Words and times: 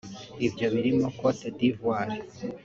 Ibyo 0.47 0.67
birimo 0.73 1.07
Côte 1.19 1.47
d’Ivoire 1.57 2.15